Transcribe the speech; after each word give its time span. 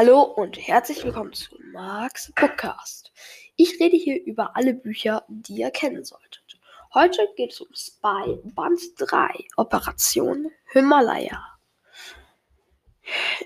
Hallo 0.00 0.22
und 0.22 0.56
herzlich 0.56 1.02
willkommen 1.04 1.32
zu 1.32 1.56
Marks 1.72 2.30
Podcast. 2.36 3.10
Ich 3.56 3.80
rede 3.80 3.96
hier 3.96 4.24
über 4.24 4.54
alle 4.54 4.72
Bücher, 4.72 5.24
die 5.26 5.56
ihr 5.56 5.72
kennen 5.72 6.04
solltet. 6.04 6.60
Heute 6.94 7.26
geht 7.34 7.52
es 7.52 7.60
um 7.60 7.66
Spy 7.74 8.38
Band 8.54 8.80
3, 8.96 9.28
Operation 9.56 10.52
Himalaya. 10.70 11.44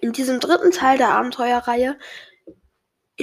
In 0.00 0.14
diesem 0.14 0.40
dritten 0.40 0.70
Teil 0.70 0.96
der 0.96 1.10
Abenteuerreihe 1.10 1.98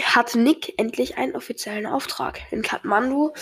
hat 0.03 0.35
Nick 0.35 0.77
endlich 0.77 1.17
einen 1.17 1.35
offiziellen 1.35 1.87
Auftrag. 1.87 2.41
In 2.51 2.61
Kathmandu 2.61 3.33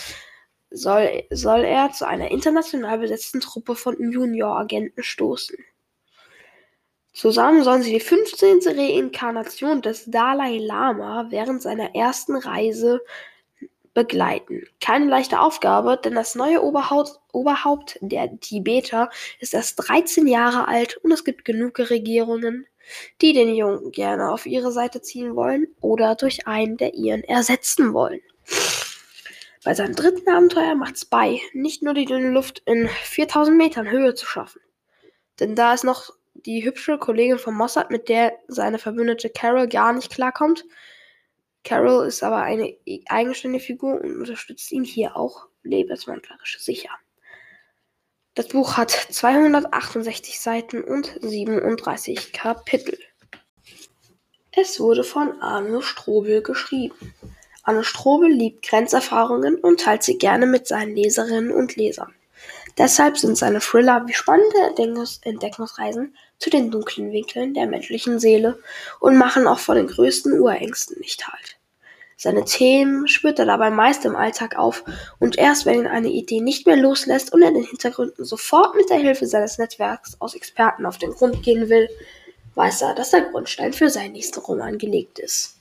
soll, 0.70 1.24
soll 1.30 1.66
er 1.66 1.92
zu 1.92 2.08
einer 2.08 2.32
international 2.32 3.00
besetzten 3.00 3.42
Truppe 3.42 3.76
von 3.76 4.00
Junior-Agenten 4.00 5.04
stoßen. 5.04 5.58
Zusammen 7.14 7.64
sollen 7.64 7.84
sie 7.84 7.94
die 7.94 8.00
15. 8.00 8.62
Reinkarnation 8.66 9.82
des 9.84 10.06
Dalai 10.08 10.58
Lama 10.58 11.28
während 11.30 11.62
seiner 11.62 11.94
ersten 11.94 12.36
Reise 12.36 13.02
begleiten. 13.94 14.64
Keine 14.82 15.06
leichte 15.06 15.40
Aufgabe, 15.40 16.00
denn 16.04 16.16
das 16.16 16.34
neue 16.34 16.64
Oberhaupt, 16.64 17.20
Oberhaupt 17.32 18.00
der 18.02 18.40
Tibeter 18.40 19.12
ist 19.40 19.54
erst 19.54 19.76
13 19.88 20.26
Jahre 20.26 20.68
alt 20.68 20.98
und 20.98 21.12
es 21.12 21.24
gibt 21.24 21.46
genug 21.46 21.78
Regierungen, 21.78 22.66
die 23.22 23.34
den 23.34 23.54
Jungen 23.54 23.92
gerne 23.92 24.32
auf 24.32 24.48
ihre 24.48 24.72
Seite 24.72 25.02
ziehen 25.02 25.36
wollen 25.36 25.68
oder 25.82 26.16
durch 26.16 26.48
einen 26.48 26.78
der 26.78 26.96
ihren 26.96 27.24
ersetzen 27.24 27.94
wollen. 27.94 28.22
Bei 29.64 29.76
seinem 29.76 29.96
dritten 29.96 30.28
Abenteuer 30.28 30.74
macht 30.74 31.00
Spy 31.00 31.42
nicht 31.54 31.84
nur 31.84 31.94
die 31.94 32.06
dünne 32.06 32.32
Luft 32.32 32.64
in 32.66 32.90
4000 32.90 33.56
Metern 33.56 33.90
Höhe 33.90 34.16
zu 34.16 34.26
schaffen, 34.26 34.62
denn 35.40 35.56
da 35.56 35.76
ist 35.76 35.84
noch 35.84 36.12
die 36.46 36.64
hübsche 36.64 36.98
Kollegin 36.98 37.40
von 37.40 37.56
Mossad, 37.56 37.92
mit 37.92 38.10
der 38.10 38.34
seine 38.48 38.80
Verbündete 38.80 39.30
Carol 39.30 39.68
gar 39.68 39.94
nicht 39.94 40.12
klarkommt. 40.12 40.66
Carol 41.64 42.08
ist 42.08 42.24
aber 42.24 42.42
eine 42.42 42.76
eigenständige 43.08 43.64
Figur 43.64 44.02
und 44.02 44.18
unterstützt 44.18 44.72
ihn 44.72 44.84
hier 44.84 45.16
auch 45.16 45.48
lebenswandlerisch 45.64 46.60
sicher. 46.60 46.90
Das 48.36 48.48
Buch 48.48 48.78
hat 48.78 48.92
268 48.92 50.40
Seiten 50.40 50.84
und 50.84 51.18
37 51.22 52.34
Kapitel. 52.34 52.98
Es 54.52 54.80
wurde 54.80 55.04
von 55.04 55.40
Arno 55.42 55.82
Strobel 55.82 56.42
geschrieben. 56.42 57.14
Arno 57.64 57.84
Strobel 57.84 58.32
liebt 58.32 58.68
Grenzerfahrungen 58.68 59.56
und 59.56 59.80
teilt 59.80 60.04
sie 60.04 60.18
gerne 60.18 60.48
mit 60.48 60.68
seinen 60.68 60.96
Leserinnen 60.96 61.52
und 61.52 61.76
Lesern. 61.76 62.14
Deshalb 62.78 63.18
sind 63.18 63.38
seine 63.38 63.60
Thriller 63.60 64.04
wie 64.08 64.14
spannende 64.14 64.74
Entdeckungsreisen 65.22 66.16
zu 66.40 66.50
den 66.50 66.72
dunklen 66.72 67.12
Winkeln 67.12 67.54
der 67.54 67.68
menschlichen 67.68 68.20
Seele 68.20 68.60
und 69.00 69.18
machen 69.18 69.48
auch 69.48 69.60
vor 69.60 69.76
den 69.76 69.88
größten 69.88 70.40
Urängsten 70.40 71.00
nicht 71.00 71.28
halt. 71.28 71.58
Seine 72.18 72.46
Themen 72.46 73.08
spürt 73.08 73.38
er 73.40 73.46
dabei 73.46 73.70
meist 73.70 74.06
im 74.06 74.16
Alltag 74.16 74.56
auf 74.58 74.84
und 75.20 75.38
erst 75.38 75.66
wenn 75.66 75.80
ihn 75.80 75.88
eine 75.88 76.08
Idee 76.08 76.42
nicht 76.42 76.66
mehr 76.66 76.78
loslässt 76.78 77.34
und 77.34 77.42
er 77.42 77.52
den 77.52 77.66
Hintergründen 77.66 78.24
sofort 78.24 78.76
mit 78.76 78.90
der 78.90 78.98
Hilfe 78.98 79.28
seines 79.28 79.58
Netzwerks 79.58 80.16
aus 80.20 80.34
Experten 80.34 80.86
auf 80.86 80.98
den 80.98 81.12
Grund 81.12 81.44
gehen 81.44 81.70
will, 81.70 81.90
weiß 82.56 82.84
er, 82.84 82.96
dass 82.96 83.12
der 83.12 83.22
Grundstein 83.22 83.74
für 83.74 83.90
seinen 83.90 84.14
nächsten 84.14 84.40
Roman 84.40 84.78
gelegt 84.78 85.20
ist. 85.20 85.58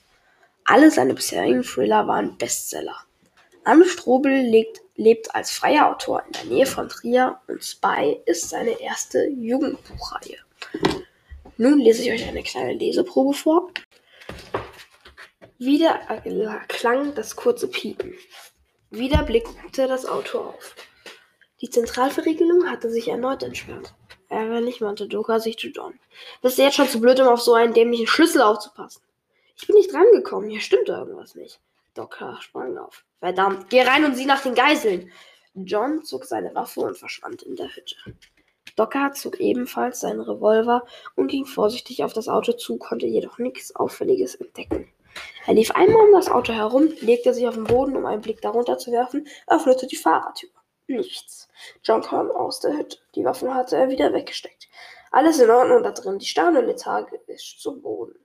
Alle 0.65 0.91
seine 0.91 1.15
bisherigen 1.15 1.65
Thriller 1.65 2.07
waren 2.07 2.39
Bestseller. 2.39 2.97
Anne 3.65 3.85
Strobel 3.85 4.43
lebt 4.97 5.35
als 5.35 5.53
freier 5.53 5.89
Autor 5.89 6.25
in 6.27 6.33
der 6.33 6.45
Nähe 6.45 6.67
von 6.67 6.89
Trier 6.89 7.41
und 7.47 7.63
Spy 7.63 8.21
ist 8.27 8.49
seine 8.49 8.81
erste 8.81 9.29
Jugendbuchreihe. 9.29 10.39
Nun 11.59 11.79
lese 11.79 12.03
ich 12.03 12.11
euch 12.11 12.27
eine 12.27 12.43
kleine 12.43 12.75
Leseprobe 12.75 13.35
vor. 13.35 13.71
Wieder 15.59 16.01
klang 16.67 17.15
das 17.15 17.37
kurze 17.37 17.69
Piepen. 17.69 18.15
Wieder 18.91 19.23
blickte 19.23 19.87
das 19.87 20.07
Auto 20.07 20.39
auf. 20.41 20.75
Die 21.61 21.71
Zentralverriegelung 21.71 22.69
hatte 22.69 22.91
sich 22.91 23.07
erneut 23.07 23.45
entsperrt. 23.45 23.95
Ärgerlich 24.29 24.81
wandte 24.81 25.07
Doka 25.07 25.39
sich 25.39 25.57
zu 25.57 25.69
John. 25.69 26.01
Bist 26.41 26.59
du 26.59 26.63
jetzt 26.63 26.75
schon 26.75 26.89
zu 26.89 27.01
blöd, 27.01 27.21
um 27.21 27.29
auf 27.29 27.41
so 27.41 27.55
einen 27.55 27.75
dämlichen 27.75 28.09
Schlüssel 28.09 28.43
aufzupassen? 28.43 29.03
Ich 29.57 29.69
bin 29.69 29.77
nicht 29.77 29.93
drangekommen. 29.93 30.51
Hier 30.51 30.61
stimmt 30.61 30.89
irgendwas 30.89 31.37
nicht. 31.37 31.61
Docker 31.95 32.39
sprang 32.41 32.77
auf. 32.77 33.05
Verdammt, 33.23 33.71
geh 33.71 33.83
rein 33.83 34.05
und 34.05 34.17
sieh 34.17 34.27
nach 34.27 34.43
den 34.43 34.57
Geiseln. 34.57 35.13
John 35.55 36.03
zog 36.03 36.25
seine 36.25 36.53
Waffe 36.57 36.81
und 36.81 36.99
verschwand 36.99 37.45
in 37.45 37.55
der 37.55 37.69
Hütte. 37.69 37.95
Docker 38.75 39.13
zog 39.13 39.39
ebenfalls 39.39 40.01
seinen 40.01 40.23
Revolver 40.23 40.85
und 41.15 41.29
ging 41.29 41.45
vorsichtig 41.45 42.03
auf 42.03 42.13
das 42.13 42.27
Auto 42.27 42.51
zu, 42.55 42.79
konnte 42.79 43.07
jedoch 43.07 43.39
nichts 43.39 43.77
Auffälliges 43.77 44.35
entdecken. 44.35 44.93
Er 45.47 45.55
lief 45.55 45.71
einmal 45.71 46.05
um 46.07 46.11
das 46.11 46.29
Auto 46.29 46.53
herum, 46.53 46.93
legte 47.01 47.33
sich 47.33 47.47
auf 47.47 47.55
den 47.55 47.63
Boden, 47.63 47.97
um 47.97 48.07
einen 48.07 48.23
Blick 48.23 48.41
darunter 48.41 48.77
zu 48.77 48.91
werfen, 48.91 49.29
öffnete 49.47 49.87
die 49.87 49.95
Fahrertür. 49.95 50.51
Nichts. 50.89 51.49
John 51.85 52.03
kam 52.03 52.29
aus 52.29 52.59
der 52.59 52.77
Hütte. 52.77 52.99
Die 53.15 53.25
Waffen 53.25 53.55
hatte 53.55 53.77
er 53.77 53.89
wieder 53.89 54.13
weggesteckt. 54.13 54.69
Alles 55.13 55.39
in 55.39 55.49
Ordnung 55.49 55.85
da 55.85 55.93
drin. 55.93 56.19
Die 56.19 56.27
starren 56.27 56.67
lethargisch 56.67 57.61
zu 57.61 57.81
Boden. 57.81 58.19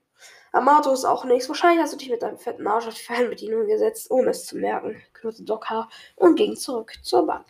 Amato 0.58 0.92
ist 0.92 1.06
auch 1.06 1.24
nichts. 1.24 1.48
Wahrscheinlich 1.48 1.82
hast 1.82 1.94
du 1.94 1.98
dich 1.98 2.10
mit 2.10 2.24
deinem 2.24 2.40
fetten 2.40 2.66
Arsch 2.68 2.88
auf 2.88 2.96
die 2.96 3.04
Fernbedienung 3.04 3.68
gesetzt, 3.68 4.10
ohne 4.10 4.32
es 4.32 4.46
zu 4.46 4.58
merken, 4.58 5.02
knurrte 5.14 5.44
Doc 5.44 5.70
H. 5.70 5.88
und 6.16 6.36
ging 6.36 6.56
zurück 6.56 6.94
zur 7.04 7.28
Bank. 7.28 7.46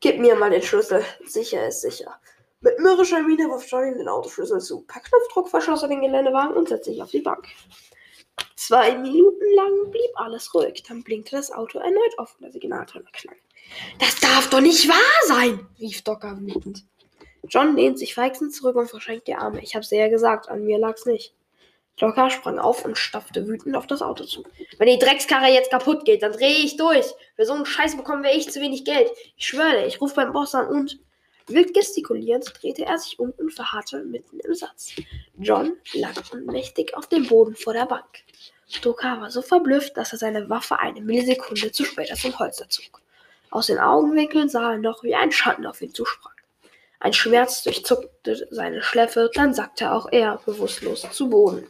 Gib 0.00 0.18
mir 0.18 0.34
mal 0.34 0.50
den 0.50 0.62
Schlüssel. 0.62 1.04
Sicher 1.26 1.68
ist 1.68 1.82
sicher. 1.82 2.18
Mit 2.60 2.78
mürrischer 2.78 3.22
Miene 3.22 3.48
warf 3.50 3.66
Johnny 3.68 3.96
den 3.96 4.08
Autoschlüssel 4.08 4.60
zu. 4.60 4.80
Per 4.82 5.00
Knopfdruck 5.00 5.48
verschloss 5.48 5.82
er 5.82 5.88
den 5.88 6.00
Geländewagen 6.00 6.56
und 6.56 6.68
setzte 6.68 6.90
sich 6.90 7.02
auf 7.02 7.10
die 7.10 7.20
Bank. 7.20 7.46
Zwei 8.56 8.96
Minuten 8.96 9.54
lang 9.54 9.90
blieb 9.90 10.10
alles 10.14 10.52
ruhig. 10.54 10.82
Dann 10.88 11.02
blinkte 11.02 11.36
das 11.36 11.52
Auto 11.52 11.78
erneut 11.78 12.18
auf 12.18 12.34
und 12.34 12.44
der 12.44 12.52
Signalton 12.52 13.04
erklang. 13.04 13.36
Das 13.98 14.18
darf 14.20 14.48
doch 14.50 14.60
nicht 14.60 14.88
wahr 14.88 15.26
sein, 15.26 15.66
rief 15.78 16.02
Docker 16.02 16.38
wütend. 16.40 16.84
John 17.48 17.76
lehnt 17.76 17.98
sich 17.98 18.14
feixend 18.14 18.54
zurück 18.54 18.76
und 18.76 18.88
verschränkt 18.88 19.28
die 19.28 19.34
Arme. 19.34 19.60
Ich 19.62 19.76
hab's 19.76 19.90
dir 19.90 19.98
ja 19.98 20.08
gesagt, 20.08 20.48
an 20.48 20.64
mir 20.64 20.78
lag's 20.78 21.06
nicht. 21.06 21.34
Locker 22.00 22.30
sprang 22.30 22.58
auf 22.58 22.84
und 22.84 22.96
stapfte 22.96 23.46
wütend 23.46 23.76
auf 23.76 23.86
das 23.86 24.02
Auto 24.02 24.24
zu. 24.24 24.44
Wenn 24.78 24.88
die 24.88 24.98
Dreckskarre 24.98 25.48
jetzt 25.48 25.70
kaputt 25.70 26.04
geht, 26.04 26.22
dann 26.22 26.32
drehe 26.32 26.58
ich 26.58 26.76
durch. 26.76 27.06
Für 27.36 27.44
so 27.44 27.54
einen 27.54 27.66
Scheiß 27.66 27.96
bekommen 27.96 28.22
wir 28.22 28.30
echt 28.30 28.52
zu 28.52 28.60
wenig 28.60 28.84
Geld. 28.84 29.10
Ich 29.36 29.46
schwöre, 29.46 29.86
ich 29.86 30.00
rufe 30.00 30.14
beim 30.14 30.32
Boss 30.32 30.54
an 30.54 30.68
und. 30.68 30.98
Wild 31.50 31.72
gestikulierend 31.72 32.52
drehte 32.60 32.84
er 32.84 32.98
sich 32.98 33.18
um 33.18 33.30
und 33.30 33.54
verharrte 33.54 34.04
mitten 34.04 34.38
im 34.40 34.54
Satz. 34.54 34.92
John 35.38 35.78
lag 35.94 36.12
ohnmächtig 36.32 36.94
auf 36.94 37.06
dem 37.06 37.26
Boden 37.26 37.56
vor 37.56 37.72
der 37.72 37.86
Bank. 37.86 38.04
Stoker 38.68 39.22
war 39.22 39.30
so 39.30 39.40
verblüfft, 39.40 39.96
dass 39.96 40.12
er 40.12 40.18
seine 40.18 40.50
Waffe 40.50 40.78
eine 40.78 41.00
Millisekunde 41.00 41.72
zu 41.72 41.84
spät 41.84 42.12
aus 42.12 42.20
dem 42.20 42.38
Holster 42.38 42.68
zog. 42.68 43.00
Aus 43.50 43.68
den 43.68 43.78
Augenwinkeln 43.78 44.50
sah 44.50 44.72
er 44.72 44.78
noch, 44.78 45.02
wie 45.02 45.14
ein 45.14 45.32
Schatten 45.32 45.64
auf 45.64 45.80
ihn 45.80 45.94
zusprang. 45.94 46.34
Ein 47.00 47.14
Schmerz 47.14 47.62
durchzuckte 47.62 48.46
seine 48.50 48.82
Schläfe, 48.82 49.30
dann 49.32 49.54
sackte 49.54 49.92
auch 49.92 50.08
er 50.12 50.40
bewusstlos 50.44 51.06
zu 51.12 51.30
Boden. 51.30 51.66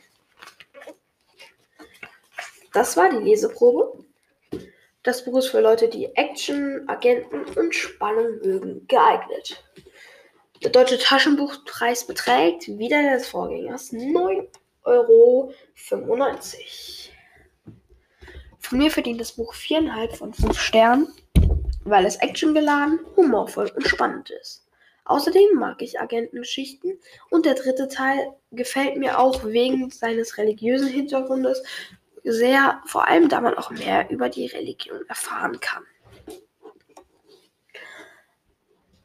Das 2.73 2.97
war 2.97 3.11
die 3.11 3.25
Leseprobe. 3.25 4.05
Das 5.03 5.25
Buch 5.25 5.39
ist 5.39 5.49
für 5.49 5.61
Leute, 5.61 5.89
die 5.89 6.15
Action, 6.17 6.85
Agenten 6.89 7.45
und 7.59 7.75
Spannung 7.75 8.39
mögen, 8.43 8.87
geeignet. 8.89 9.65
Der 10.63 10.71
deutsche 10.71 10.99
Taschenbuchpreis 10.99 12.07
beträgt, 12.07 12.67
wie 12.67 12.89
der 12.89 13.15
des 13.15 13.29
Vorgängers, 13.29 13.93
9,95 13.93 14.49
Euro. 14.85 15.53
Von 18.59 18.79
mir 18.79 18.91
verdient 18.91 19.21
das 19.21 19.33
Buch 19.33 19.55
4,5 19.55 20.17
von 20.17 20.35
5 20.35 20.61
Sternen, 20.61 21.15
weil 21.85 22.05
es 22.05 22.21
actiongeladen, 22.21 23.01
humorvoll 23.17 23.73
und 23.75 23.87
spannend 23.87 24.31
ist. 24.31 24.69
Außerdem 25.05 25.55
mag 25.55 25.81
ich 25.81 26.01
Agentengeschichten 26.01 26.99
und 27.31 27.47
der 27.47 27.55
dritte 27.55 27.89
Teil 27.89 28.35
gefällt 28.51 28.99
mir 28.99 29.19
auch 29.19 29.43
wegen 29.45 29.91
seines 29.91 30.37
religiösen 30.37 30.89
Hintergrundes 30.89 31.63
sehr, 32.25 32.83
vor 32.87 33.09
allem 33.09 33.29
da 33.29 33.41
man 33.41 33.55
auch 33.55 33.71
mehr 33.71 34.11
über 34.11 34.29
die 34.29 34.47
Religion 34.47 35.07
erfahren 35.09 35.61
kann. 35.61 35.85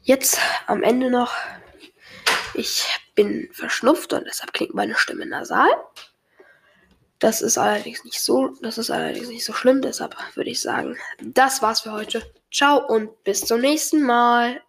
Jetzt 0.01 0.39
am 0.67 0.83
Ende 0.83 1.09
noch, 1.09 1.33
ich 2.53 2.85
bin 3.15 3.49
verschnupft 3.53 4.11
und 4.13 4.25
deshalb 4.25 4.53
klingt 4.53 4.73
meine 4.73 4.95
Stimme 4.95 5.25
nasal. 5.25 5.69
Das 7.19 7.41
ist 7.41 7.57
allerdings 7.57 8.03
nicht 8.03 8.21
so, 8.21 8.49
das 8.61 8.77
ist 8.77 8.91
allerdings 8.91 9.29
nicht 9.29 9.45
so 9.45 9.53
schlimm, 9.53 9.81
deshalb 9.81 10.17
würde 10.35 10.49
ich 10.49 10.61
sagen, 10.61 10.97
das 11.21 11.61
war's 11.61 11.81
für 11.81 11.93
heute. 11.93 12.21
Ciao 12.51 12.85
und 12.85 13.23
bis 13.23 13.45
zum 13.45 13.61
nächsten 13.61 14.03
Mal. 14.03 14.61